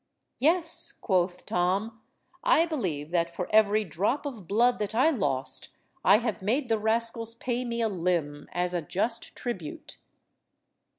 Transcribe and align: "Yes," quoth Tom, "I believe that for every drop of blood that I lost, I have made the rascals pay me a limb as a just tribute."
"Yes," 0.39 0.93
quoth 0.99 1.45
Tom, 1.45 2.01
"I 2.43 2.65
believe 2.65 3.11
that 3.11 3.29
for 3.29 3.47
every 3.53 3.83
drop 3.83 4.25
of 4.25 4.47
blood 4.47 4.79
that 4.79 4.95
I 4.95 5.11
lost, 5.11 5.69
I 6.03 6.17
have 6.17 6.41
made 6.41 6.69
the 6.69 6.79
rascals 6.79 7.35
pay 7.35 7.63
me 7.63 7.81
a 7.81 7.87
limb 7.87 8.47
as 8.51 8.73
a 8.73 8.81
just 8.81 9.35
tribute." 9.35 9.97